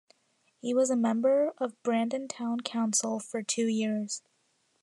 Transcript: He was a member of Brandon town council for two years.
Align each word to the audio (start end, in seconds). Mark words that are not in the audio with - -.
He 0.57 0.73
was 0.73 0.89
a 0.89 0.95
member 0.95 1.53
of 1.59 1.79
Brandon 1.83 2.27
town 2.27 2.61
council 2.61 3.19
for 3.19 3.43
two 3.43 3.67
years. 3.67 4.23